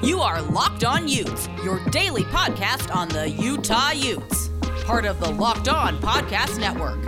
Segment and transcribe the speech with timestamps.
[0.00, 4.48] You are Locked On Utes, your daily podcast on the Utah Utes.
[4.84, 7.00] Part of the Locked On Podcast Network.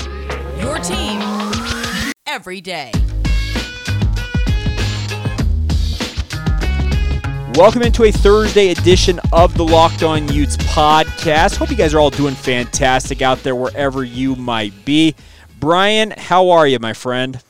[0.60, 1.20] Your team
[2.26, 2.90] every day.
[7.54, 11.58] Welcome into a Thursday edition of the Locked On Utes podcast.
[11.58, 15.14] Hope you guys are all doing fantastic out there wherever you might be.
[15.60, 17.40] Brian, how are you, my friend?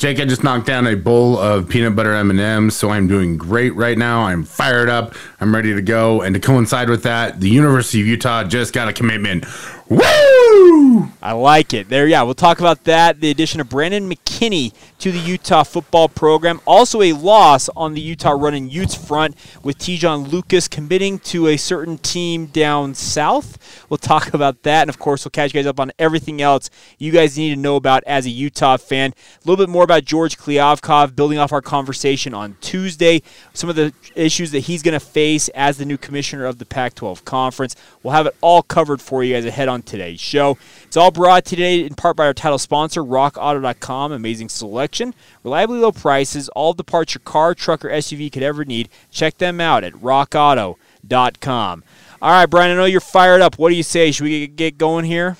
[0.00, 3.74] Jake, I just knocked down a bowl of peanut butter M&Ms, so I'm doing great
[3.74, 4.22] right now.
[4.22, 5.14] I'm fired up.
[5.42, 6.22] I'm ready to go.
[6.22, 9.44] And to coincide with that, the University of Utah just got a commitment.
[9.90, 11.10] Woo!
[11.22, 11.88] I like it.
[11.88, 13.20] There, yeah, we'll talk about that.
[13.20, 16.60] The addition of Brandon McKinney to the Utah football program.
[16.66, 21.58] Also, a loss on the Utah running Utes front with Te'Jon Lucas committing to a
[21.58, 23.86] certain team down south.
[23.90, 24.82] We'll talk about that.
[24.82, 27.60] And of course, we'll catch you guys up on everything else you guys need to
[27.60, 29.10] know about as a Utah fan.
[29.10, 33.76] A little bit more about George Kliavkoff, building off our conversation on Tuesday, some of
[33.76, 37.24] the issues that he's going to face as the new commissioner of the Pac 12
[37.24, 37.76] conference.
[38.02, 40.58] We'll have it all covered for you guys ahead on today's show.
[40.84, 44.12] It's all brought today in part by our title sponsor, RockAuto.com.
[44.12, 48.64] Amazing selection, reliably low prices, all the parts your car, truck, or SUV could ever
[48.64, 48.88] need.
[49.10, 51.84] Check them out at RockAuto.com.
[52.22, 53.58] All right, Brian, I know you're fired up.
[53.58, 54.10] What do you say?
[54.10, 55.36] Should we get going here?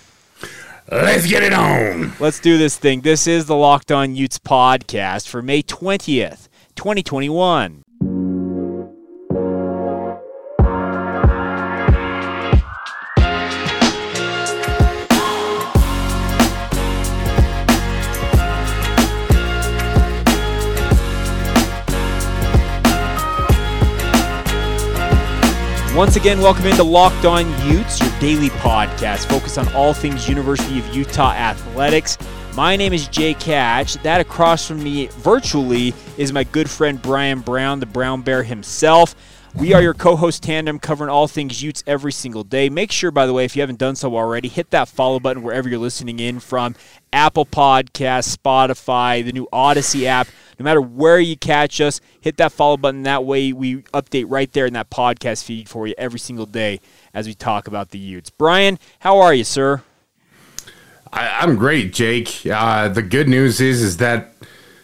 [0.90, 2.12] Let's get it on.
[2.18, 3.02] Let's do this thing.
[3.02, 7.84] This is the Locked On Utes podcast for May 20th, 2021.
[26.00, 30.78] Once again, welcome into Locked On Utes, your daily podcast focused on all things University
[30.78, 32.16] of Utah athletics.
[32.56, 33.96] My name is Jay Hatch.
[33.96, 39.14] That across from me virtually is my good friend Brian Brown, the Brown Bear himself.
[39.54, 42.70] We are your co host tandem covering all things Utes every single day.
[42.70, 45.42] Make sure, by the way, if you haven't done so already, hit that follow button
[45.42, 46.76] wherever you're listening in from
[47.12, 50.28] Apple Podcasts, Spotify, the new Odyssey app.
[50.60, 53.04] No matter where you catch us, hit that follow button.
[53.04, 56.80] That way, we update right there in that podcast feed for you every single day
[57.14, 58.28] as we talk about the Utes.
[58.28, 59.82] Brian, how are you, sir?
[61.10, 62.44] I, am great, Jake.
[62.44, 64.34] Uh, the good news is, is that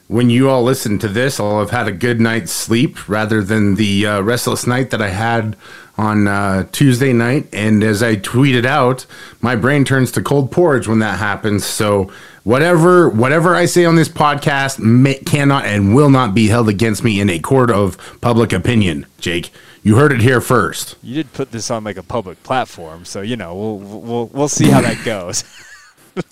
[0.09, 3.75] when you all listen to this, I'll have had a good night's sleep rather than
[3.75, 5.58] the uh, restless night that I had
[5.98, 7.48] on uh, Tuesday night.
[7.52, 9.06] And as I tweeted out,
[9.40, 11.64] my brain turns to cold porridge when that happens.
[11.64, 12.10] So
[12.44, 17.02] whatever whatever I say on this podcast may, cannot and will not be held against
[17.02, 19.06] me in a court of public opinion.
[19.18, 19.50] Jake,
[19.82, 20.96] you heard it here first.
[21.02, 24.48] You did put this on like a public platform, so you know we'll we'll we'll
[24.48, 25.44] see how that goes.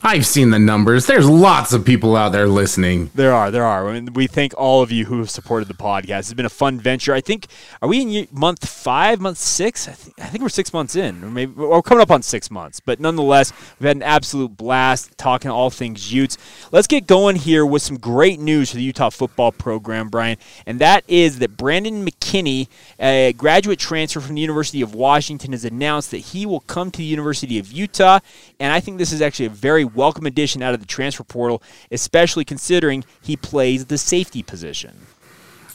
[0.03, 1.07] I've seen the numbers.
[1.07, 3.11] There's lots of people out there listening.
[3.15, 3.89] There are, there are.
[3.89, 6.21] I mean, we thank all of you who have supported the podcast.
[6.21, 7.13] It's been a fun venture.
[7.13, 7.49] I think,
[7.83, 9.87] are we in month five, month six?
[9.89, 12.51] I think, I think we're six months in, or maybe we're coming up on six
[12.51, 12.81] months.
[12.81, 16.39] But nonetheless, we've had an absolute blast talking all things Utes.
[16.73, 20.79] Let's get going here with some great news for the Utah football program, Brian, and
[20.79, 22.69] that is that Brandon McKinney,
[22.99, 26.99] a graduate transfer from the University of Washington, has announced that he will come to
[26.99, 28.21] the University of Utah.
[28.61, 31.25] And I think this is actually a very very welcome addition out of the transfer
[31.25, 34.97] portal, especially considering he plays the safety position.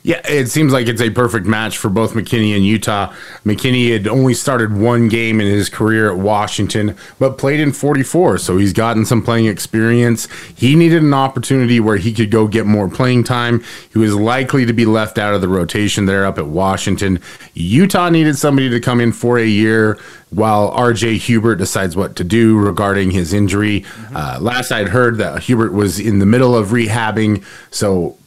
[0.04, 3.14] Yeah, it seems like it's a perfect match for both McKinney and Utah.
[3.44, 8.38] McKinney had only started one game in his career at Washington, but played in 44,
[8.38, 10.30] so he's gotten some playing experience.
[10.56, 13.62] He needed an opportunity where he could go get more playing time.
[13.92, 17.20] He was likely to be left out of the rotation there up at Washington.
[17.54, 22.24] Utah needed somebody to come in for a year while RJ Hubert decides what to
[22.24, 23.82] do regarding his injury.
[23.82, 24.16] Mm-hmm.
[24.16, 28.18] Uh, last I'd heard that Hubert was in the middle of rehabbing, so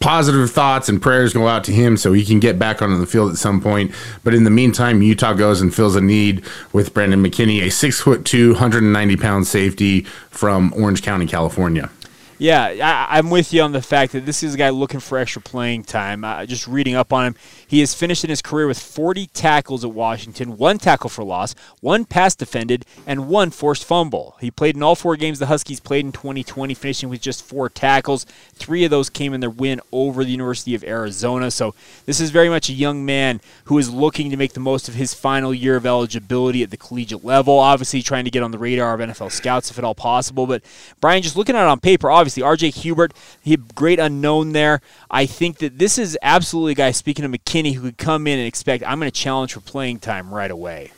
[0.00, 3.06] positive thoughts and prayers go out to him so he can get back onto the
[3.06, 3.92] field at some point.
[4.24, 8.00] But in the meantime, Utah goes and fills a need with Brandon McKinney, a six
[8.00, 11.90] foot two, 190 pound safety from Orange County, California.
[12.40, 15.18] Yeah, I, am with you on the fact that this is a guy looking for
[15.18, 16.22] extra playing time.
[16.22, 17.34] Uh, just reading up on him,
[17.66, 21.56] he has finished in his career with 40 tackles at Washington, one tackle for loss,
[21.80, 24.36] one pass defended, and one forced fumble.
[24.40, 27.68] He played in all four games the Huskies played in 2020, finishing with just four
[27.68, 28.24] tackles.
[28.54, 31.50] Three of those came in their win over the University of Arizona.
[31.50, 31.74] So
[32.06, 34.94] this is very much a young man who is looking to make the most of
[34.94, 37.58] his final year of eligibility at the collegiate level.
[37.58, 40.46] Obviously, trying to get on the radar of NFL scouts if at all possible.
[40.46, 40.62] But
[41.00, 44.80] Brian, just looking at it on paper, obviously obviously RJ Hubert, he great unknown there.
[45.10, 46.90] I think that this is absolutely a guy.
[46.90, 50.00] Speaking of McKinney, who could come in and expect I'm going to challenge for playing
[50.00, 50.92] time right away.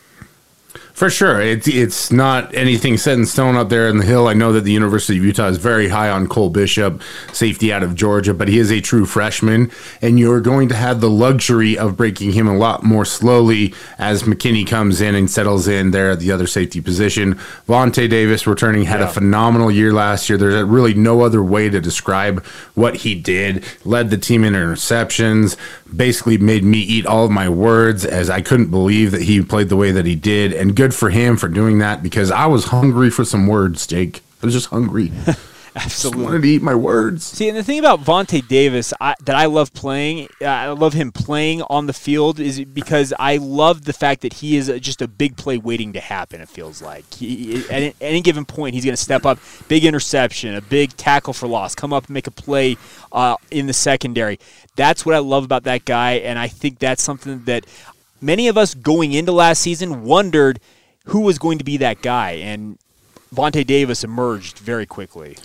[0.92, 4.28] For sure, it's it's not anything set in stone up there in the hill.
[4.28, 7.00] I know that the University of Utah is very high on Cole Bishop,
[7.32, 9.70] safety out of Georgia, but he is a true freshman,
[10.02, 14.24] and you're going to have the luxury of breaking him a lot more slowly as
[14.24, 17.36] McKinney comes in and settles in there at the other safety position.
[17.66, 19.08] Vonte Davis returning had yeah.
[19.08, 20.36] a phenomenal year last year.
[20.36, 22.44] There's really no other way to describe
[22.74, 23.64] what he did.
[23.86, 25.56] Led the team in interceptions,
[25.96, 29.68] basically made me eat all of my words as I couldn't believe that he played
[29.68, 32.66] the way that he did, and good for him for doing that because I was
[32.66, 34.22] hungry for some words, Jake.
[34.42, 35.12] I was just hungry.
[35.76, 36.22] Absolutely.
[36.22, 37.24] Just wanted to eat my words.
[37.24, 40.94] See, and the thing about Vonte Davis I, that I love playing, uh, I love
[40.94, 44.80] him playing on the field, is because I love the fact that he is a,
[44.80, 46.40] just a big play waiting to happen.
[46.40, 49.38] It feels like he, at any given point, he's going to step up,
[49.68, 52.76] big interception, a big tackle for loss, come up and make a play
[53.12, 54.40] uh, in the secondary.
[54.74, 57.64] That's what I love about that guy, and I think that's something that
[58.20, 60.58] many of us going into last season wondered
[61.04, 62.76] who was going to be that guy, and
[63.32, 65.36] Vonte Davis emerged very quickly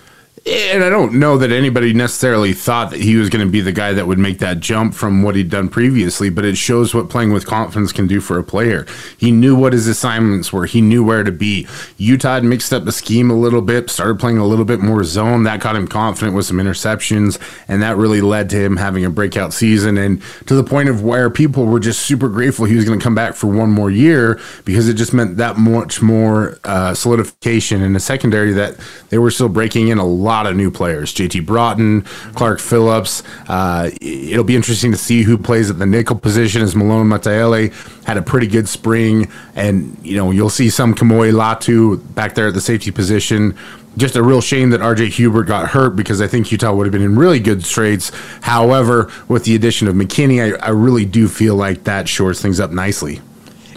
[0.48, 3.72] and I don't know that anybody necessarily thought that he was going to be the
[3.72, 7.10] guy that would make that jump from what he'd done previously, but it shows what
[7.10, 8.86] playing with confidence can do for a player.
[9.18, 11.68] He knew what his assignments were, he knew where to be.
[11.98, 15.44] Utah mixed up the scheme a little bit, started playing a little bit more zone.
[15.44, 19.10] That got him confident with some interceptions, and that really led to him having a
[19.10, 19.98] breakout season.
[19.98, 23.04] And to the point of where people were just super grateful he was going to
[23.04, 27.82] come back for one more year because it just meant that much more uh, solidification
[27.82, 28.76] in the secondary that
[29.10, 31.14] they were still breaking in a lot lot of new players.
[31.14, 32.02] JT Broughton,
[32.34, 33.24] Clark Phillips.
[33.48, 37.74] Uh, it'll be interesting to see who plays at the nickel position as Malone Mataele
[38.06, 39.32] had a pretty good spring.
[39.56, 43.58] And, you know, you'll see some Kamoi Latu back there at the safety position
[43.98, 46.92] just a real shame that RJ Hubert got hurt because I think Utah would have
[46.92, 48.12] been in really good straits.
[48.42, 52.60] However, with the addition of McKinney, I, I, really do feel like that shores things
[52.60, 53.22] up nicely.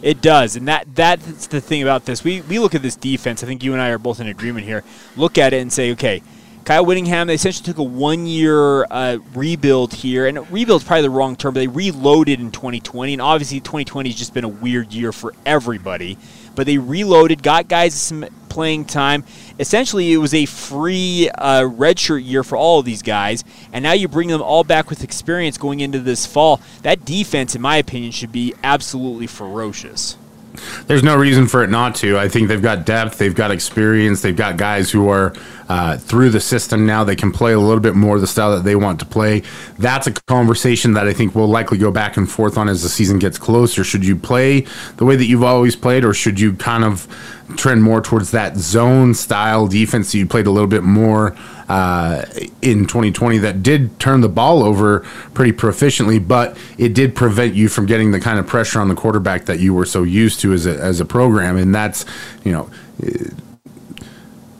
[0.02, 2.22] It does, and that that's the thing about this.
[2.22, 3.43] We we look at this defense.
[3.43, 4.84] I think you and I are both in agreement here.
[5.16, 6.22] Look at it and say, okay,
[6.69, 10.26] Kyle Whittingham, they essentially took a one year uh, rebuild here.
[10.26, 13.15] And rebuild is probably the wrong term, but they reloaded in 2020.
[13.15, 16.19] And obviously, 2020 has just been a weird year for everybody.
[16.55, 19.25] But they reloaded, got guys some playing time.
[19.59, 23.44] Essentially, it was a free uh, redshirt year for all of these guys.
[23.73, 26.61] And now you bring them all back with experience going into this fall.
[26.82, 30.19] That defense, in my opinion, should be absolutely ferocious.
[30.87, 32.19] There's no reason for it not to.
[32.19, 35.34] I think they've got depth, they've got experience, they've got guys who are
[35.69, 37.05] uh, through the system now.
[37.05, 39.43] They can play a little bit more the style that they want to play.
[39.78, 42.88] That's a conversation that I think we'll likely go back and forth on as the
[42.88, 43.84] season gets closer.
[43.84, 44.66] Should you play
[44.96, 47.06] the way that you've always played, or should you kind of
[47.56, 51.37] trend more towards that zone style defense that you played a little bit more
[51.69, 52.25] uh,
[52.62, 55.00] in 2020 that did turn the ball over
[55.35, 58.94] pretty proficiently, but it did prevent you from getting the kind of pressure on the
[58.94, 61.56] quarterback that you were so used to as a, as a program.
[61.56, 62.05] And that's,
[62.44, 62.70] you know,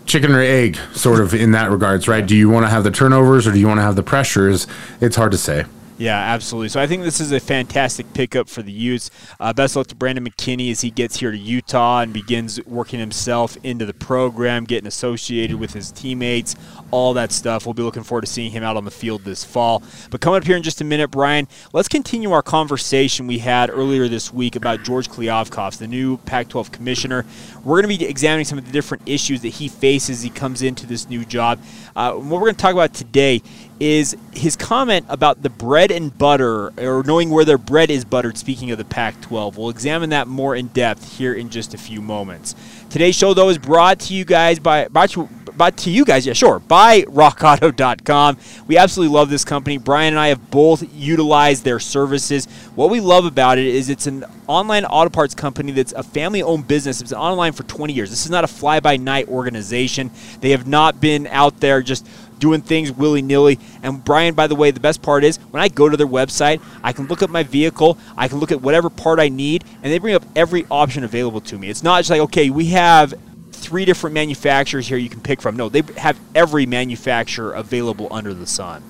[0.05, 2.27] chicken or egg sort of in that regards, right?
[2.27, 4.67] Do you want to have the turnovers or do you want to have the pressures?
[5.01, 5.65] It's hard to say.
[5.99, 6.69] Yeah, absolutely.
[6.69, 9.11] So I think this is a fantastic pickup for the Utes.
[9.41, 13.01] Uh, best luck to Brandon McKinney as he gets here to Utah and begins working
[13.01, 16.55] himself into the program, getting associated with his teammates,
[16.93, 17.67] all that stuff.
[17.67, 19.83] We'll be looking forward to seeing him out on the field this fall.
[20.09, 23.69] But coming up here in just a minute, Brian, let's continue our conversation we had
[23.69, 27.27] earlier this week about George Kliavkoff, the new Pac 12 commissioner.
[27.65, 30.31] We're going to be examining some of the different issues that he faces as he
[30.31, 31.61] comes into this new job.
[31.97, 33.43] Uh, what we're going to talk about today
[33.81, 38.37] is his comment about the bread and butter, or knowing where their bread is buttered,
[38.37, 39.57] speaking of the Pac 12.
[39.57, 42.55] We'll examine that more in depth here in just a few moments.
[42.91, 45.29] Today's show, though, is brought to you guys by, brought to,
[45.77, 48.39] to you guys, yeah, sure, by rockauto.com.
[48.67, 49.79] We absolutely love this company.
[49.79, 52.47] Brian and I have both utilized their services.
[52.75, 56.43] What we love about it is it's an online auto parts company that's a family
[56.43, 57.01] owned business.
[57.01, 58.11] It's online for 20 years.
[58.11, 60.11] This is not a fly by night organization.
[60.41, 63.59] They have not been out there just doing things willy nilly.
[63.83, 66.61] And Brian, by the way, the best part is when I go to their website,
[66.83, 69.93] I can look at my vehicle, I can look at whatever part I need, and
[69.93, 71.69] they bring up every option available to me.
[71.69, 73.15] It's not just like, okay, we have
[73.53, 75.57] three different manufacturers here you can pick from.
[75.57, 78.83] No, they have every manufacturer available under the sun.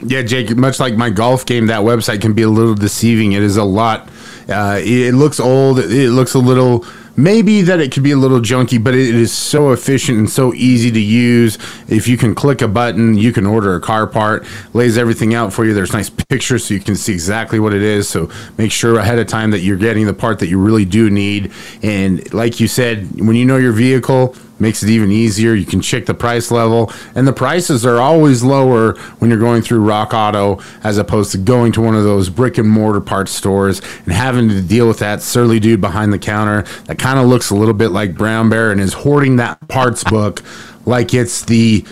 [0.00, 3.32] Yeah, Jake, much like my golf game, that website can be a little deceiving.
[3.32, 4.08] It is a lot.
[4.48, 5.80] Uh, it looks old.
[5.80, 6.86] It looks a little
[7.18, 10.54] maybe that it could be a little junky, but it is so efficient and so
[10.54, 11.58] easy to use.
[11.88, 15.52] If you can click a button, you can order a car part, lays everything out
[15.52, 15.74] for you.
[15.74, 18.08] There's nice pictures so you can see exactly what it is.
[18.08, 21.10] So make sure ahead of time that you're getting the part that you really do
[21.10, 21.52] need.
[21.82, 25.54] And like you said, when you know your vehicle, makes it even easier.
[25.54, 29.62] You can check the price level, and the prices are always lower when you're going
[29.62, 33.32] through Rock Auto as opposed to going to one of those brick and mortar parts
[33.32, 37.26] stores and having to deal with that surly dude behind the counter that kind of
[37.26, 40.42] looks a little bit like Brown Bear and is hoarding that parts book
[40.86, 41.84] like it's the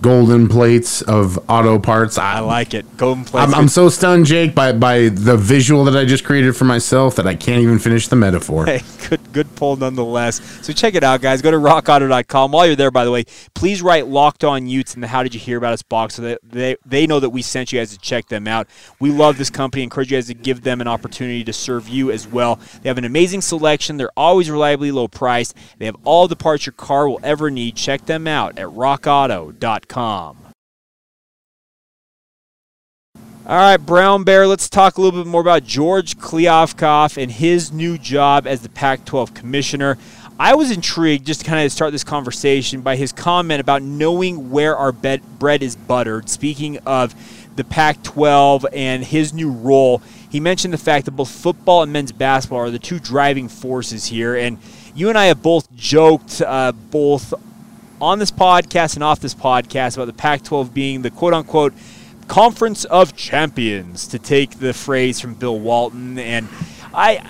[0.00, 2.18] golden plates of auto parts.
[2.18, 2.96] I like it.
[2.96, 3.48] Golden plates.
[3.48, 7.16] I'm, I'm so stunned, Jake, by by the visual that I just created for myself
[7.16, 8.66] that I can't even finish the metaphor.
[8.66, 10.40] Hey, good good pull nonetheless.
[10.64, 11.42] So check it out, guys.
[11.42, 12.52] Go to rockauto.com.
[12.52, 13.24] While you're there, by the way,
[13.54, 16.22] please write Locked On Utes in the How Did You Hear About Us box so
[16.22, 18.68] that they, they know that we sent you guys to check them out.
[19.00, 19.82] We love this company.
[19.82, 22.60] Encourage you guys to give them an opportunity to serve you as well.
[22.82, 23.96] They have an amazing selection.
[23.96, 25.54] They're always reliably low priced.
[25.78, 27.76] They have all the parts your car will ever need.
[27.76, 29.87] Check them out at rockauto.com.
[33.48, 37.72] All right, Brown Bear, let's talk a little bit more about George Kliavkoff and his
[37.72, 39.96] new job as the Pac 12 commissioner.
[40.38, 44.50] I was intrigued just to kind of start this conversation by his comment about knowing
[44.50, 46.28] where our bread is buttered.
[46.28, 47.14] Speaking of
[47.56, 51.90] the Pac 12 and his new role, he mentioned the fact that both football and
[51.90, 54.36] men's basketball are the two driving forces here.
[54.36, 54.58] And
[54.94, 57.32] you and I have both joked uh, both
[58.00, 61.74] on this podcast and off this podcast about the Pac 12 being the quote unquote
[62.28, 66.18] conference of champions, to take the phrase from Bill Walton.
[66.18, 66.48] And
[66.94, 67.22] I.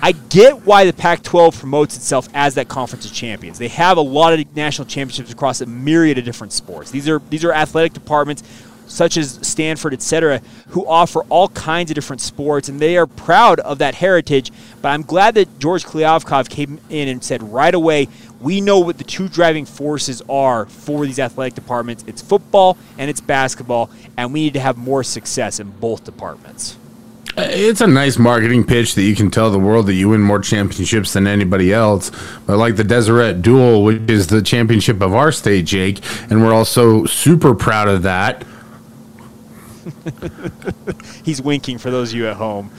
[0.00, 3.58] I get why the Pac 12 promotes itself as that conference of champions.
[3.58, 6.92] They have a lot of national championships across a myriad of different sports.
[6.92, 8.44] These are these are athletic departments
[8.88, 13.60] such as Stanford, etc., who offer all kinds of different sports, and they are proud
[13.60, 14.50] of that heritage.
[14.82, 18.08] But I'm glad that George Kliavkoff came in and said right away,
[18.40, 22.04] we know what the two driving forces are for these athletic departments.
[22.06, 26.76] It's football and it's basketball, and we need to have more success in both departments.
[27.36, 30.20] Uh, it's a nice marketing pitch that you can tell the world that you win
[30.20, 32.10] more championships than anybody else.
[32.46, 36.54] But like the Deseret Duel, which is the championship of our state, Jake, and we're
[36.54, 38.44] also super proud of that.
[41.24, 42.70] He's winking for those of you at home.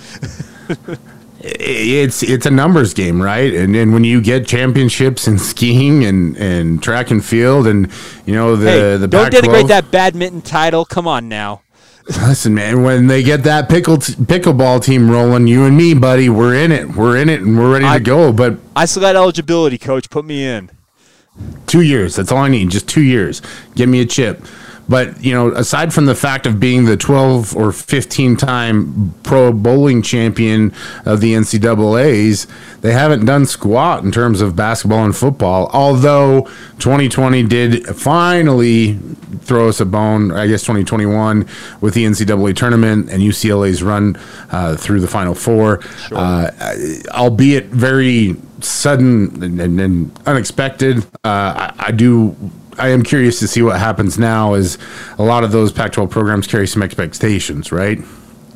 [1.42, 3.54] it's it's a numbers game, right?
[3.54, 7.90] And and when you get championships in skiing and, and track and field, and
[8.26, 10.86] you know the hey, the don't denigrate that badminton title.
[10.86, 11.62] Come on now.
[12.08, 16.28] Listen, man, when they get that pickle t- pickleball team rolling, you and me, buddy,
[16.28, 16.96] we're in it.
[16.96, 18.34] We're in it, and we're ready I, to go.
[18.34, 20.10] But I still got eligibility, coach.
[20.10, 20.72] Put me in.
[21.68, 22.16] Two years.
[22.16, 22.72] That's all I need.
[22.72, 23.42] Just two years.
[23.76, 24.44] Give me a chip.
[24.90, 29.54] But you know, aside from the fact of being the 12 or 15 time pro
[29.54, 30.74] bowling champion
[31.06, 32.48] of the NCAA's,
[32.82, 35.70] they haven't done squat in terms of basketball and football.
[35.72, 36.42] Although
[36.80, 38.98] 2020 did finally
[39.42, 40.32] throw us a bone.
[40.32, 41.48] I guess 2021
[41.82, 44.18] with the NCAA tournament and UCLA's run
[44.52, 46.18] uh, through the Final Four, sure.
[46.18, 46.52] uh,
[47.12, 51.06] albeit very sudden and, and, and unexpected.
[51.24, 52.36] Uh, I, I do
[52.80, 54.78] I am curious to see what happens now as
[55.18, 58.00] a lot of those Pac-12 programs carry some expectations, right?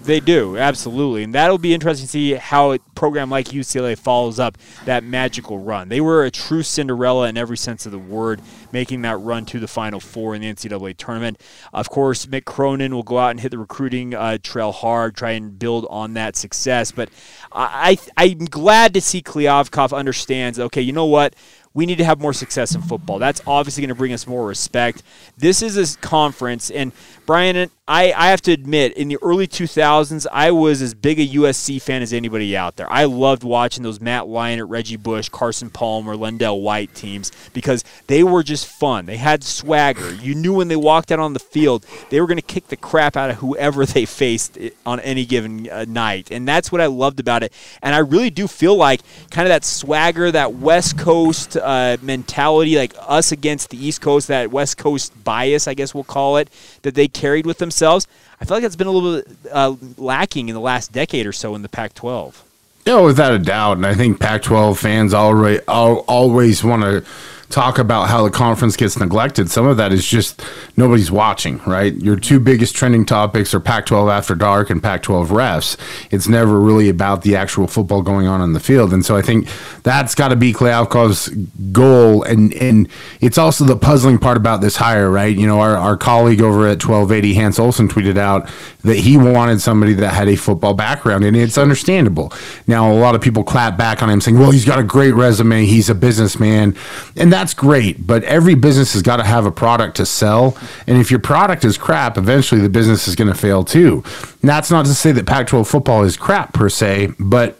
[0.03, 1.23] They do, absolutely.
[1.23, 5.59] And that'll be interesting to see how a program like UCLA follows up that magical
[5.59, 5.87] run.
[5.87, 8.41] They were a true Cinderella in every sense of the word,
[8.73, 11.41] making that run to the Final Four in the NCAA tournament.
[11.71, 15.31] Of course, Mick Cronin will go out and hit the recruiting uh, trail hard, try
[15.31, 16.91] and build on that success.
[16.91, 17.09] But
[17.53, 21.33] I, I, I'm glad to see Kliavkoff understands, okay, you know what?
[21.73, 23.19] We need to have more success in football.
[23.19, 25.03] That's obviously going to bring us more respect.
[25.37, 26.91] This is a conference, and
[27.25, 31.27] Brian, I, I have to admit, in the early 2000s, I was as big a
[31.27, 32.89] USC fan as anybody out there.
[32.89, 38.23] I loved watching those Matt Leinart, Reggie Bush, Carson Palmer, LenDale White teams because they
[38.23, 39.05] were just fun.
[39.05, 40.13] They had swagger.
[40.13, 42.77] You knew when they walked out on the field, they were going to kick the
[42.77, 46.31] crap out of whoever they faced on any given uh, night.
[46.31, 47.51] And that's what I loved about it.
[47.81, 52.75] And I really do feel like kind of that swagger, that West Coast uh, mentality,
[52.75, 56.49] like us against the East Coast, that West Coast bias, I guess we'll call it,
[56.83, 58.07] that they carried with themselves.
[58.39, 61.31] I feel like that's been a little bit uh, lacking in the last decade or
[61.31, 62.43] so in the Pac 12.
[62.85, 63.77] Yeah, without a doubt.
[63.77, 67.05] And I think Pac 12 fans already, always want to
[67.49, 69.49] talk about how the conference gets neglected.
[69.49, 70.41] Some of that is just
[70.75, 71.93] nobody's watching, right?
[71.95, 75.77] Your two biggest trending topics are Pac 12 After Dark and Pac 12 refs.
[76.11, 78.93] It's never really about the actual football going on in the field.
[78.93, 79.47] And so I think
[79.83, 81.29] that's got to be Kliavkoff's
[81.71, 82.23] goal.
[82.23, 82.87] And, and
[83.21, 85.35] it's also the puzzling part about this hire, right?
[85.35, 88.49] You know, our, our colleague over at 1280, Hans Olsen, tweeted out
[88.83, 92.31] that he wanted somebody that had a football background, and it's understandable.
[92.67, 95.13] Now, a lot of people clap back on him saying, well, he's got a great
[95.13, 96.75] resume, he's a businessman.
[97.15, 100.55] And that's great, but every business has got to have a product to sell.
[100.85, 104.03] And if your product is crap, eventually the business is going to fail too.
[104.41, 107.59] That's not to say that Pac 12 football is crap per se, but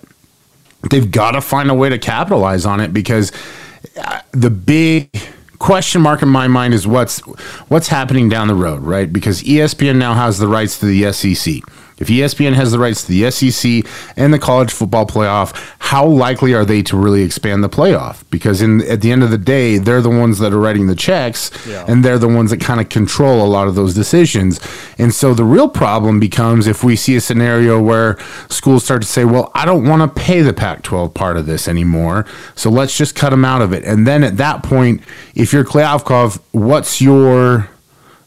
[0.92, 3.32] they've got to find a way to capitalize on it because
[3.98, 5.10] uh, the big
[5.58, 7.20] question mark in my mind is what's
[7.70, 9.12] what's happening down the road, right?
[9.12, 11.63] Because ESPN now has the rights to the SEC.
[12.00, 13.86] If ESPN has the rights to the SEC
[14.18, 18.24] and the college football playoff, how likely are they to really expand the playoff?
[18.32, 20.96] Because in at the end of the day, they're the ones that are writing the
[20.96, 21.86] checks Yeah.
[21.88, 24.60] and they're the ones that kind of control a lot of those decisions.
[24.98, 28.18] And so the real problem becomes if we see a scenario where
[28.50, 31.68] schools start to say, "Well, I don't want to pay the Pac-12 part of this
[31.68, 35.02] anymore, so let's just cut them out of it." And then at that point,
[35.36, 37.70] if you're Kliavkoff, what's your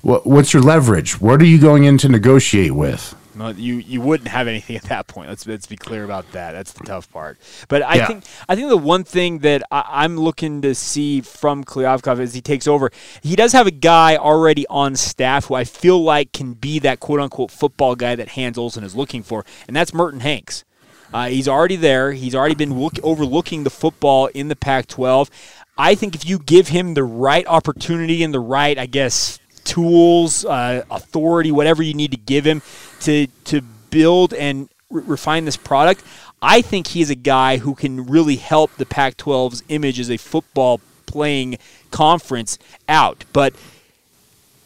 [0.03, 1.21] what, what's your leverage?
[1.21, 3.15] What are you going in to negotiate with?
[3.37, 5.29] No, you you wouldn't have anything at that point.
[5.29, 6.53] Let's let's be clear about that.
[6.53, 7.39] That's the tough part.
[7.69, 8.07] But I Yeah.
[8.07, 12.35] think I think the one thing that I, I'm looking to see from Kliavkoff as
[12.35, 12.91] he takes over,
[13.23, 17.01] he does have a guy already on staff who I feel like can be that
[17.01, 20.65] quote unquote football guy that Hans Olsen is looking for, and that's Merton Hanks.
[21.15, 22.13] Uh, he's already there.
[22.13, 25.31] He's already been look, overlooking the football in the Pac-12.
[25.79, 30.45] I think if you give him the right opportunity and the right, I guess, tools,
[30.45, 32.61] uh, authority, whatever you need to give him
[33.01, 33.61] to to
[33.91, 36.03] build and re- refine this product,
[36.43, 40.81] I think he's a guy who can really help the Pac-12's image as a football
[41.07, 41.59] playing
[41.91, 43.25] conference out.
[43.33, 43.55] But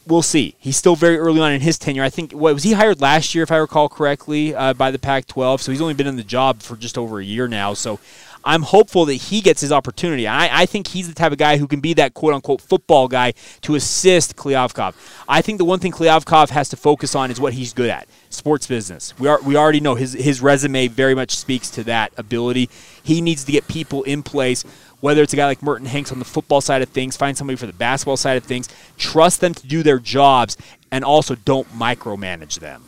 [0.06, 0.56] we'll see.
[0.58, 2.02] He's still very early on in his tenure.
[2.02, 4.98] I think what was he hired last year, if I recall correctly, uh, by the
[4.98, 5.60] Pac-12.
[5.60, 7.74] So he's only been in the job for just over a year now.
[7.74, 8.00] So
[8.44, 10.26] I'm hopeful that he gets his opportunity.
[10.26, 13.08] I, I think he's the type of guy who can be that quote unquote football
[13.08, 14.94] guy to assist Kliavkoff.
[15.28, 18.08] I think the one thing Kliavkoff has to focus on is what he's good at.
[18.30, 19.18] Sports business.
[19.18, 22.70] We are we already know his his resume very much speaks to that ability.
[23.02, 24.64] He needs to get people in place
[25.00, 27.56] whether it's a guy like Merton Hanks on the football side of things, find somebody
[27.56, 28.68] for the basketball side of things,
[28.98, 30.56] trust them to do their jobs,
[30.90, 32.84] and also don't micromanage them.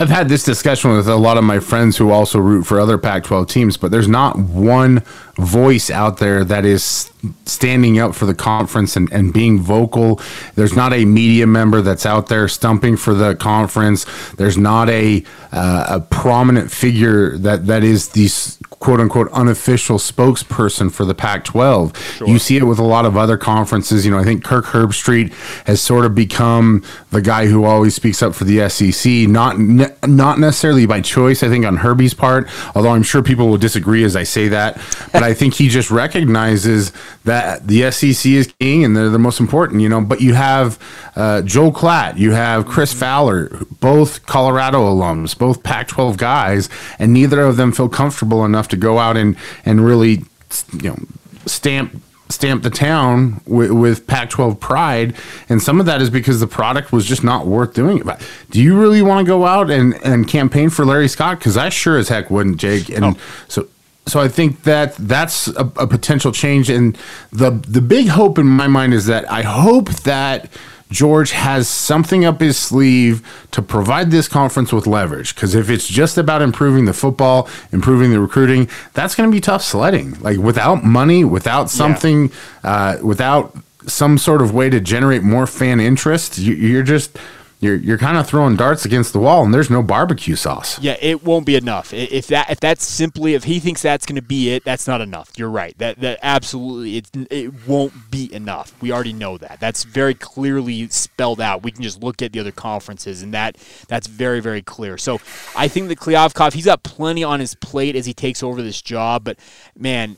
[0.00, 2.96] I've had this discussion with a lot of my friends who also root for other
[2.96, 5.00] Pac 12 teams, but there's not one
[5.36, 7.12] voice out there that is
[7.44, 10.18] standing up for the conference and, and being vocal.
[10.54, 14.06] There's not a media member that's out there stumping for the conference.
[14.36, 19.98] There's not a, uh, a prominent figure that, that is the s- quote unquote unofficial
[19.98, 22.16] spokesperson for the Pac 12.
[22.26, 24.06] You see it with a lot of other conferences.
[24.06, 25.32] You know, I think Kirk Herbstreit
[25.66, 29.94] has sort of become the guy who always speaks up for the SEC, not ne-
[30.06, 34.02] not necessarily by choice, I think, on Herbie's part, although I'm sure people will disagree
[34.02, 34.80] as I say that.
[35.12, 36.92] But I think he just recognizes
[37.24, 40.00] that the SEC is king and they're the most important, you know.
[40.00, 40.78] But you have
[41.16, 47.12] uh, Joel Klatt, you have Chris Fowler, both Colorado alums, both Pac 12 guys, and
[47.12, 50.24] neither of them feel comfortable enough to go out and, and really,
[50.72, 50.98] you know,
[51.46, 55.14] stamp stamp the town with, with Pac-12 pride,
[55.48, 58.06] and some of that is because the product was just not worth doing it.
[58.06, 61.38] But do you really want to go out and, and campaign for Larry Scott?
[61.38, 62.88] Because I sure as heck wouldn't, Jake.
[62.88, 63.16] And oh.
[63.48, 63.68] so.
[64.06, 66.98] So I think that that's a, a potential change, and
[67.30, 70.50] the the big hope in my mind is that I hope that
[70.90, 75.34] George has something up his sleeve to provide this conference with leverage.
[75.34, 79.40] Because if it's just about improving the football, improving the recruiting, that's going to be
[79.40, 80.18] tough sledding.
[80.20, 82.32] Like without money, without something,
[82.64, 87.16] uh, without some sort of way to generate more fan interest, you, you're just
[87.60, 90.78] you're you're kind of throwing darts against the wall, and there's no barbecue sauce.
[90.80, 91.92] Yeah, it won't be enough.
[91.92, 95.02] If that if that's simply if he thinks that's going to be it, that's not
[95.02, 95.30] enough.
[95.36, 95.76] You're right.
[95.76, 98.72] That that absolutely it it won't be enough.
[98.80, 99.60] We already know that.
[99.60, 101.62] That's very clearly spelled out.
[101.62, 104.96] We can just look at the other conferences and that that's very very clear.
[104.96, 105.20] So,
[105.54, 108.80] I think that Kliavkoff, he's got plenty on his plate as he takes over this
[108.80, 109.38] job, but
[109.76, 110.16] man,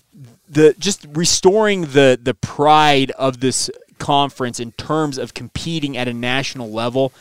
[0.48, 3.70] the just restoring the the pride of this
[4.02, 7.12] conference in terms of competing at a national level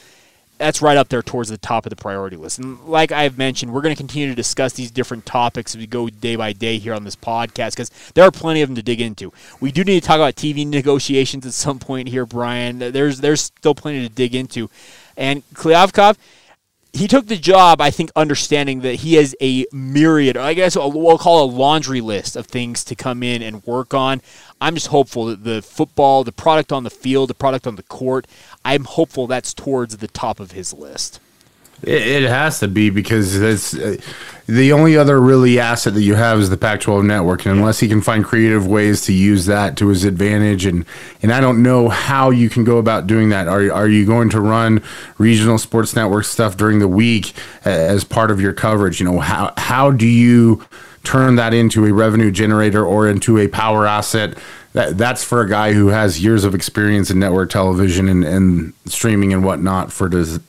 [0.61, 2.59] that's right up there towards the top of the priority list.
[2.59, 5.87] And like I've mentioned, we're going to continue to discuss these different topics as we
[5.87, 8.83] go day by day here on this podcast because there are plenty of them to
[8.83, 9.33] dig into.
[9.59, 12.77] We do need to talk about TV negotiations at some point here, Brian.
[12.77, 14.69] There's there's still plenty to dig into.
[15.17, 16.17] And Kliavkoff,
[16.93, 21.17] he took the job, I think, understanding that he has a myriad, I guess we'll
[21.17, 24.21] call a laundry list of things to come in and work on.
[24.59, 27.83] I'm just hopeful that the football, the product on the field, the product on the
[27.83, 28.27] court,
[28.65, 31.19] I'm hopeful that's towards the top of his list.
[31.83, 33.97] It, has to be because it's uh,
[34.51, 37.87] the only other really asset that you have is the Pac-12 network, and unless he
[37.87, 40.83] can find creative ways to use that to his advantage, and
[41.21, 43.47] and I don't know how you can go about doing that.
[43.47, 44.83] Are are you going to run
[45.17, 47.33] regional sports network stuff during the week
[47.63, 48.99] as part of your coverage?
[48.99, 50.65] You know how how do you
[51.05, 54.37] turn that into a revenue generator or into a power asset?
[54.73, 58.73] That, that's for a guy who has years of experience in network television and, and
[58.85, 60.39] streaming and whatnot for des-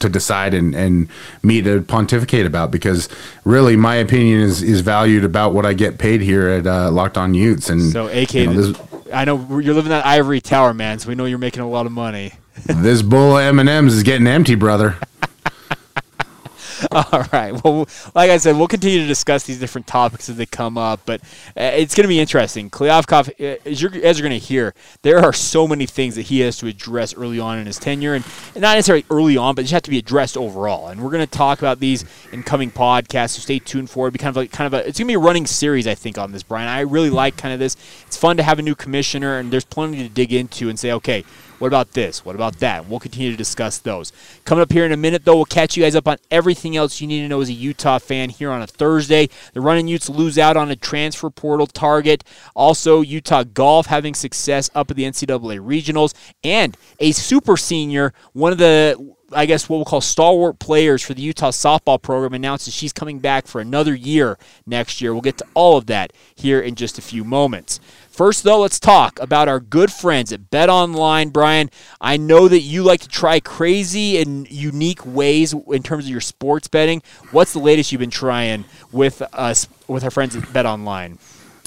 [0.00, 1.08] to decide and, and
[1.42, 3.08] me to pontificate about because
[3.44, 7.16] really my opinion is is valued about what I get paid here at uh, Locked
[7.16, 8.80] On Utes and So, AK, you know, this-
[9.12, 10.98] I know you're living that ivory tower, man.
[11.00, 12.32] So we know you're making a lot of money.
[12.66, 14.96] this bowl of M and M's is getting empty, brother.
[16.90, 17.52] All right.
[17.62, 21.00] Well, like I said, we'll continue to discuss these different topics as they come up,
[21.04, 21.20] but
[21.56, 22.70] uh, it's going to be interesting.
[22.70, 26.22] Kliavkoff, uh, as you're, as you're going to hear, there are so many things that
[26.22, 29.54] he has to address early on in his tenure, and, and not necessarily early on,
[29.54, 30.88] but just have to be addressed overall.
[30.88, 34.12] And we're going to talk about these in coming podcasts, so stay tuned for it.
[34.12, 35.94] Be kind of like kind of a, it's going to be a running series, I
[35.94, 36.68] think, on this, Brian.
[36.68, 37.76] I really like kind of this.
[38.06, 40.92] It's fun to have a new commissioner, and there's plenty to dig into and say,
[40.92, 41.24] okay
[41.60, 42.24] what about this?
[42.24, 42.88] What about that?
[42.88, 44.12] We'll continue to discuss those.
[44.46, 47.02] Coming up here in a minute, though, we'll catch you guys up on everything else
[47.02, 49.28] you need to know as a Utah fan here on a Thursday.
[49.52, 52.24] The running Utes lose out on a transfer portal target.
[52.56, 58.52] Also, Utah golf having success up at the NCAA regionals, and a super senior, one
[58.52, 62.74] of the I guess what we'll call stalwart players for the Utah softball program announces
[62.74, 65.12] she's coming back for another year next year.
[65.12, 67.78] We'll get to all of that here in just a few moments.
[68.20, 71.30] First, though, let's talk about our good friends at Bet Online.
[71.30, 71.70] Brian,
[72.02, 76.20] I know that you like to try crazy and unique ways in terms of your
[76.20, 77.02] sports betting.
[77.30, 81.18] What's the latest you've been trying with us with our friends at Bet Online?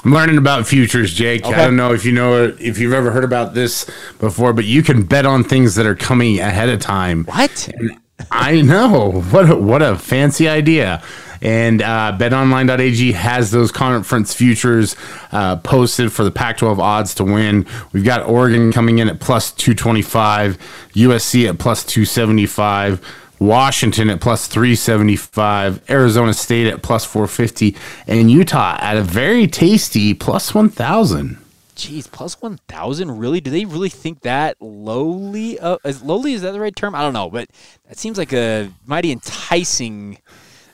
[0.06, 1.44] I'm learning about futures, Jake.
[1.44, 1.56] Okay.
[1.56, 3.90] I don't know if you know if you've ever heard about this
[4.20, 7.24] before, but you can bet on things that are coming ahead of time.
[7.24, 7.68] What?
[7.70, 9.24] And I know.
[9.32, 11.02] What a, what a fancy idea.
[11.44, 14.96] And uh, betonline.ag has those conference futures
[15.34, 17.68] uh, posted for the Pac 12 odds to win.
[17.92, 20.58] We've got Oregon coming in at plus 225,
[20.94, 23.20] USC at plus 275.
[23.40, 27.76] Washington at plus 375, Arizona State at plus 450,
[28.08, 31.38] and Utah at a very tasty plus 1,000.
[31.76, 33.18] Jeez, plus 1,000?
[33.18, 33.42] Really?
[33.42, 35.60] Do they really think that lowly?
[35.60, 36.96] Uh, is lowly, is that the right term?
[36.96, 37.50] I don't know, but
[37.90, 40.20] that seems like a mighty enticing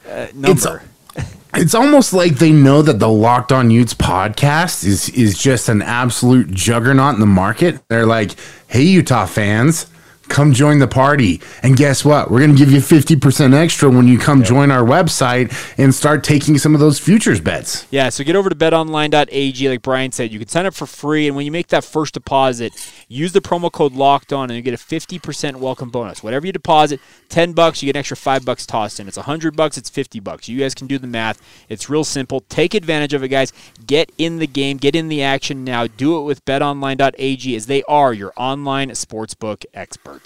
[0.10, 0.84] uh, number.
[1.16, 5.70] It's, it's almost like they know that the Locked On Utes podcast is is just
[5.70, 7.82] an absolute juggernaut in the market.
[7.90, 8.36] They're like,
[8.68, 9.88] "Hey, Utah fans."
[10.30, 11.42] Come join the party.
[11.64, 12.32] And guess what?
[12.32, 16.24] We're going to give you 50% extra when you come join our website and start
[16.24, 17.88] taking some of those futures bets.
[17.92, 20.32] Yeah, so get over to betonline.ag like Brian said.
[20.32, 22.74] You can sign up for free and when you make that first deposit,
[23.08, 26.24] use the promo code locked on and you get a 50% welcome bonus.
[26.24, 29.08] Whatever you deposit, 10 bucks, you get an extra 5 bucks tossed in.
[29.08, 30.48] It's 100 bucks, it's 50 bucks.
[30.48, 31.42] You guys can do the math.
[31.70, 32.42] It's real simple.
[32.50, 33.52] Take advantage of it, guys.
[33.86, 35.88] Get in the game, get in the action now.
[35.88, 40.19] Do it with betonline.ag as they are your online sportsbook experts.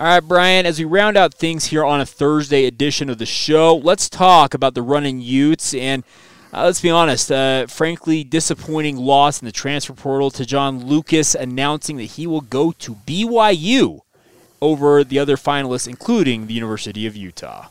[0.00, 3.26] All right, Brian, as we round out things here on a Thursday edition of the
[3.26, 5.74] show, let's talk about the running Utes.
[5.74, 6.04] And
[6.54, 11.98] uh, let's be honest, uh, frankly, disappointing loss in the transfer portal Te'Jon Lucas announcing
[11.98, 14.00] that he will go to BYU
[14.62, 17.68] over the other finalists, including the University of Utah.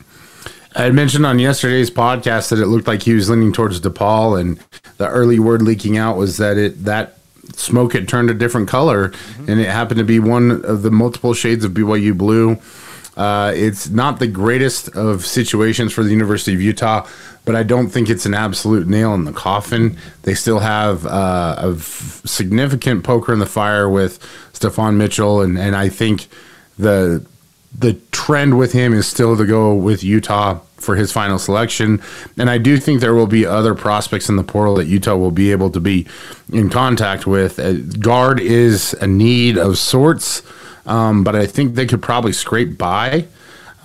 [0.74, 4.40] I had mentioned on yesterday's podcast that it looked like he was leaning towards DePaul,
[4.40, 4.60] and
[4.98, 7.18] the early word leaking out was that it that
[7.56, 9.50] smoke had turned a different color, mm-hmm.
[9.50, 12.58] and it happened to be one of the multiple shades of BYU blue.
[13.16, 17.06] Uh, it's not the greatest of situations for the University of Utah,
[17.44, 19.96] but I don't think it's an absolute nail in the coffin.
[20.22, 24.20] They still have uh, a f- significant poker in the fire with
[24.52, 26.28] Stephon Mitchell, and, and I think
[26.78, 27.26] the
[27.76, 32.02] the trend with him is still to go with Utah for his final selection.
[32.38, 35.30] And I do think there will be other prospects in the portal that Utah will
[35.30, 36.06] be able to be
[36.52, 37.58] in contact with.
[37.58, 40.42] Uh, guard is a need of sorts,
[40.86, 43.26] um, but I think they could probably scrape by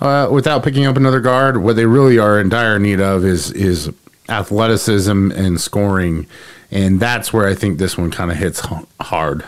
[0.00, 1.58] uh, without picking up another guard.
[1.58, 3.90] What they really are in dire need of is is
[4.28, 6.26] athleticism and scoring,
[6.70, 8.66] and that's where I think this one kind of hits
[9.00, 9.44] hard.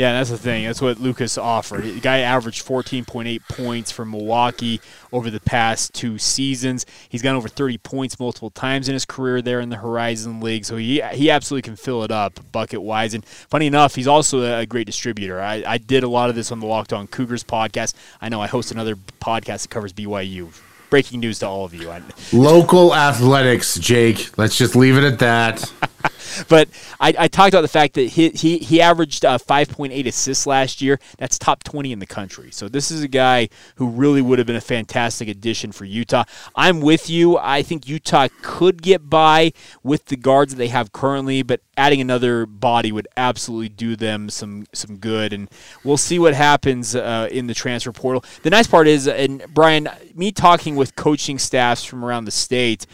[0.00, 0.64] Yeah, that's the thing.
[0.64, 1.84] That's what Lucas offered.
[1.84, 4.80] The guy averaged 14.8 points for Milwaukee
[5.12, 6.86] over the past two seasons.
[7.10, 10.64] He's gone over 30 points multiple times in his career there in the Horizon League,
[10.64, 13.12] so he he absolutely can fill it up bucket wise.
[13.12, 15.38] And funny enough, he's also a great distributor.
[15.38, 17.92] I, I did a lot of this on the Locked On Cougars podcast.
[18.22, 20.48] I know I host another podcast that covers BYU
[20.88, 21.92] breaking news to all of you.
[22.32, 24.30] Local athletics, Jake.
[24.38, 25.70] Let's just leave it at that.
[26.48, 30.46] but I, I, talked about the fact that he he, he averaged uh, 5.8 assists
[30.46, 30.98] last year.
[31.18, 32.50] That's top 20 in the country.
[32.50, 36.24] So this is a guy who really would have been a fantastic addition for Utah.
[36.54, 37.38] I'm with you.
[37.38, 42.00] I think Utah could get by with the guards that they have currently, but adding
[42.00, 45.32] another body would absolutely do them some some good.
[45.32, 45.48] And
[45.84, 48.24] we'll see what happens uh, in the transfer portal.
[48.42, 52.86] The nice part is, and Brian, me talking with coaching staffs from around the state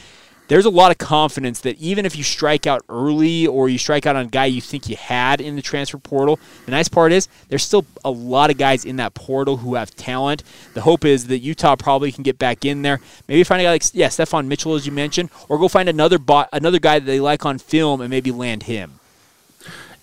[0.49, 4.07] there's a lot of confidence that even if you strike out early or you strike
[4.07, 7.13] out on a guy you think you had in the transfer portal, the nice part
[7.13, 10.43] is there's still a lot of guys in that portal who have talent.
[10.75, 13.01] The hope is that Utah probably can get back in there.
[13.29, 16.19] Maybe find a guy like yeah, Stephon Mitchell as you mentioned, or go find another
[16.19, 19.01] bot, another guy that they like on film and maybe land him.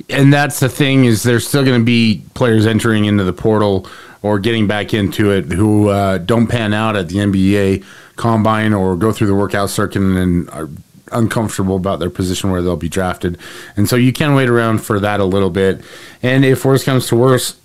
[0.10, 3.88] And that's the thing is there's still going to be players entering into the portal
[4.22, 8.96] or getting back into it who uh, don't pan out at the NBA combine or
[8.96, 10.70] go through the workout circuit and are
[11.12, 13.38] uncomfortable about their position where they'll be drafted.
[13.76, 15.82] And so you can wait around for that a little bit.
[16.22, 17.60] And if worse comes to worse,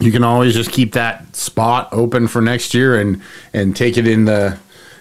[0.00, 3.20] you can always just keep that spot open for next year and
[3.52, 4.58] and take it in the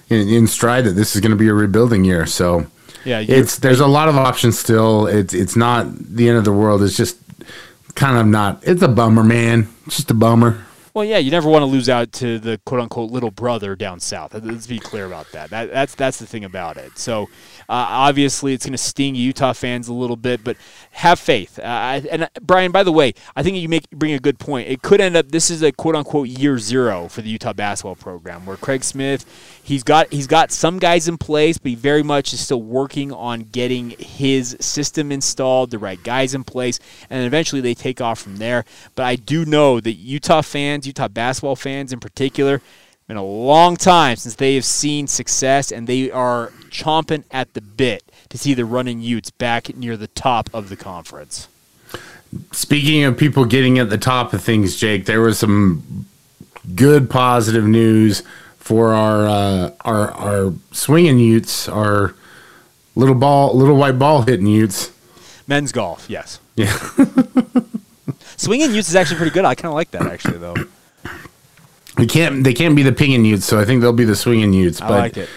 [0.10, 2.26] in, in stride that this is going to be a rebuilding year.
[2.26, 2.66] So
[3.06, 5.06] yeah, it's there's a lot of options still.
[5.06, 6.82] It's it's not the end of the world.
[6.82, 7.18] It's just
[7.96, 8.64] kind of not.
[8.64, 9.68] It's a bummer, man.
[9.86, 10.66] It's just a bummer.
[10.98, 14.00] Well, yeah, you never want to lose out to the quote unquote little brother down
[14.00, 14.34] south.
[14.34, 15.52] Let's be clear about that.
[15.52, 16.98] that that's that's the thing about it.
[16.98, 17.26] So
[17.70, 20.58] uh, obviously, it's going to sting Utah fans a little bit, but
[20.90, 21.60] have faith.
[21.60, 24.70] Uh, and uh, Brian, by the way, I think you make bring a good point.
[24.70, 27.94] It could end up this is a quote unquote year zero for the Utah basketball
[27.94, 32.02] program, where Craig Smith he's got he's got some guys in place, but he very
[32.02, 37.26] much is still working on getting his system installed, the right guys in place, and
[37.26, 38.64] eventually they take off from there.
[38.96, 42.62] But I do know that Utah fans, Utah basketball fans in particular,
[43.08, 47.62] been a long time since they have seen success, and they are chomping at the
[47.62, 51.50] bit to see the running Utes back near the top of the conference.
[52.52, 56.06] Speaking of people getting at the top of things, Jake, there was some
[56.76, 58.24] good positive news
[58.68, 62.14] for our uh, our our swinging Utes, our
[62.96, 64.92] little ball, little white ball hitting Utes.
[65.48, 66.42] Men's golf, yes.
[66.56, 66.78] Yeah.
[68.36, 69.46] swinging Utes is actually pretty good.
[69.46, 70.56] I kind of like that actually, though.
[71.96, 74.52] They can't they can't be the pinging Utes, so I think they'll be the swinging
[74.52, 74.82] Utes.
[74.82, 75.30] I like it.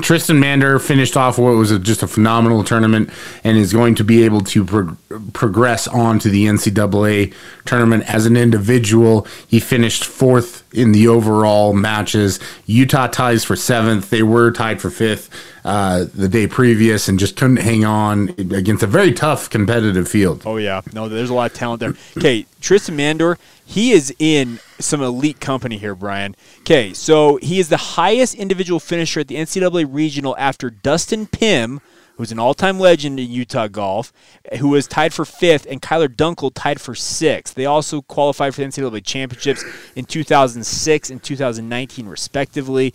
[0.00, 3.10] Tristan Mandur finished off what was a, just a phenomenal tournament
[3.44, 4.96] and is going to be able to pro-
[5.32, 9.26] progress on to the NCAA tournament as an individual.
[9.46, 12.38] He finished fourth in the overall matches.
[12.66, 14.10] Utah ties for seventh.
[14.10, 15.30] They were tied for fifth
[15.64, 20.42] uh, the day previous and just couldn't hang on against a very tough competitive field.
[20.46, 20.82] Oh, yeah.
[20.92, 21.94] No, there's a lot of talent there.
[22.16, 26.36] Okay, Tristan Mandur, he is in some elite company here, Brian.
[26.60, 31.80] Okay, so he is the highest individual finisher at the NCAA regional after Dustin Pim,
[32.18, 34.12] who's an all-time legend in Utah golf,
[34.58, 37.54] who was tied for fifth, and Kyler Dunkle tied for sixth.
[37.54, 39.64] They also qualified for the NCAA championships
[39.96, 42.92] in 2006 and 2019, respectively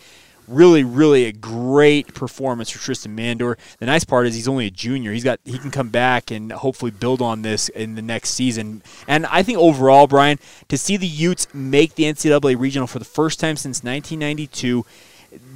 [0.47, 3.57] really, really a great performance for Tristan Mandur.
[3.79, 5.13] The nice part is he's only a junior.
[5.13, 8.83] He's got he can come back and hopefully build on this in the next season.
[9.07, 13.05] And I think overall, Brian, to see the Utes make the NCAA regional for the
[13.05, 14.85] first time since 1992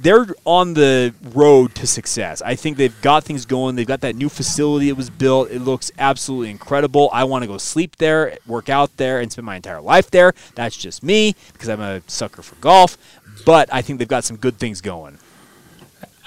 [0.00, 2.40] they're on the road to success.
[2.42, 3.76] I think they've got things going.
[3.76, 5.50] They've got that new facility that was built.
[5.50, 7.10] It looks absolutely incredible.
[7.12, 10.34] I want to go sleep there, work out there, and spend my entire life there.
[10.54, 12.96] That's just me because I'm a sucker for golf
[13.44, 15.18] but I think they've got some good things going.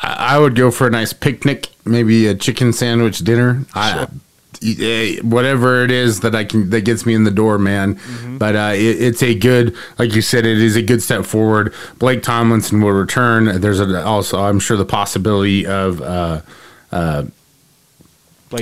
[0.02, 3.66] I would go for a nice picnic, maybe a chicken sandwich dinner.
[3.66, 3.68] Sure.
[3.76, 4.08] I,
[5.24, 7.96] whatever it is that I can that gets me in the door, man.
[7.96, 8.38] Mm-hmm.
[8.38, 11.74] But uh, it, it's a good, like you said, it is a good step forward.
[11.98, 13.60] Blake Tomlinson will return.
[13.60, 16.42] There's a, also, I'm sure, the possibility of uh,
[16.92, 17.26] uh,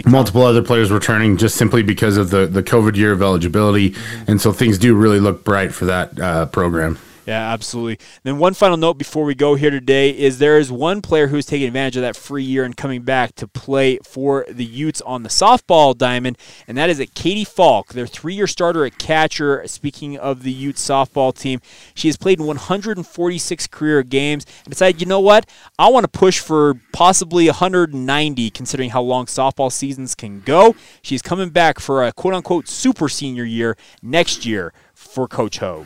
[0.06, 4.32] multiple other players returning just simply because of the the COVID year of eligibility, mm-hmm.
[4.32, 6.98] and so things do really look bright for that uh, program.
[7.30, 8.04] Yeah, absolutely.
[8.24, 11.46] Then one final note before we go here today is there is one player who's
[11.46, 15.22] taking advantage of that free year and coming back to play for the Utes on
[15.22, 19.62] the softball diamond, and that is at Katie Falk, their three-year starter at catcher.
[19.68, 21.62] Speaking of the Utes softball team,
[21.94, 26.20] she has played in 146 career games and decided, you know what, I want to
[26.20, 30.76] push for possibly 190, considering how long softball seasons can go.
[31.04, 35.86] She's coming back for a quote-unquote super senior year next year for Coach Hogue.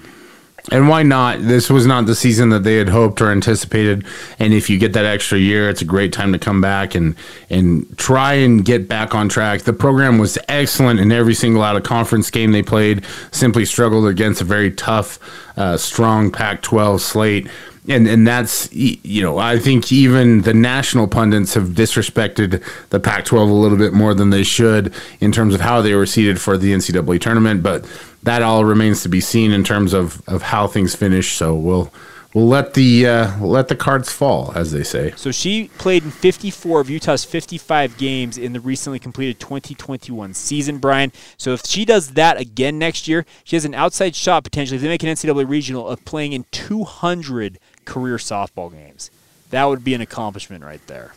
[0.71, 1.41] And why not?
[1.41, 4.05] This was not the season that they had hoped or anticipated.
[4.39, 7.15] And if you get that extra year, it's a great time to come back and
[7.49, 9.63] and try and get back on track.
[9.63, 13.03] The program was excellent in every single out of conference game they played.
[13.31, 15.19] Simply struggled against a very tough,
[15.57, 17.47] uh, strong Pac-12 slate
[17.87, 23.49] and and that's you know I think even the national pundits have disrespected the Pac-12
[23.49, 26.57] a little bit more than they should in terms of how they were seated for
[26.57, 27.85] the NCAA tournament, but
[28.23, 31.33] that all remains to be seen in terms of of how things finish.
[31.33, 31.91] So we'll
[32.33, 35.13] we'll let the uh, let the cards fall, as they say.
[35.15, 40.77] So she played in 54 of Utah's 55 games in the recently completed 2021 season,
[40.77, 41.11] Brian.
[41.37, 44.81] So if she does that again next year, she has an outside shot potentially if
[44.81, 49.11] they make an NCAA regional of playing in 200 career softball games.
[49.49, 51.13] That would be an accomplishment right there.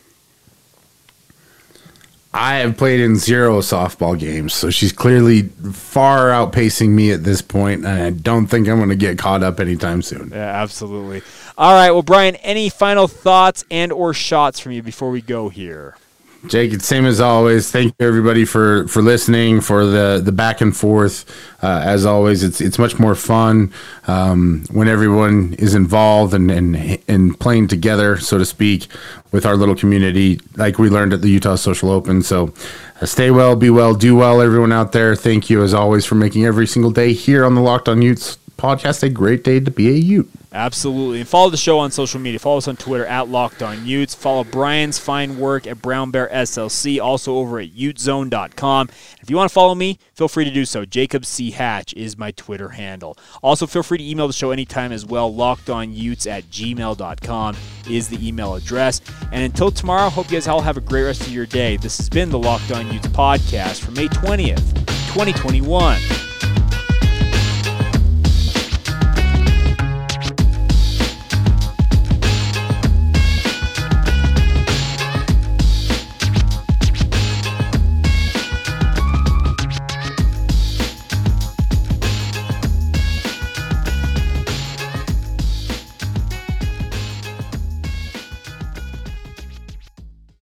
[2.33, 7.41] I have played in zero softball games, so she's clearly far outpacing me at this
[7.41, 10.29] point, and I don't think I'm going to get caught up anytime soon.
[10.29, 11.23] Yeah, absolutely.
[11.57, 15.49] All right, well, Brian, any final thoughts and or shots from you before we go
[15.49, 15.97] here?
[16.45, 17.71] Jake, it's same as always.
[17.71, 21.25] Thank you everybody for for listening, for the the back and forth.
[21.63, 23.73] Uh, as always, it's it's much more fun
[24.07, 28.87] um, when everyone is involved and, and and playing together, so to speak,
[29.31, 32.21] with our little community, like we learned at the Utah Social Open.
[32.21, 32.53] So,
[33.01, 35.15] uh, stay well, be well, do well, everyone out there.
[35.15, 38.37] Thank you as always for making every single day here on the Locked On Utes
[38.57, 40.29] podcast a great day to be a Ute.
[40.53, 41.19] Absolutely.
[41.19, 42.39] And follow the show on social media.
[42.39, 44.15] Follow us on Twitter at Locked On Utes.
[44.15, 48.89] Follow Brian's fine work at Brown Bear SLC, also over at utezone.com.
[49.21, 50.85] If you want to follow me, feel free to do so.
[50.85, 51.51] Jacob C.
[51.51, 53.17] Hatch is my Twitter handle.
[53.43, 55.31] Also, feel free to email the show anytime as well.
[55.31, 57.57] LockedOnUtes at gmail.com
[57.89, 59.01] is the email address.
[59.31, 61.77] And until tomorrow, hope you guys all have a great rest of your day.
[61.77, 64.73] This has been the Locked On Utes podcast for May 20th,
[65.13, 66.36] 2021.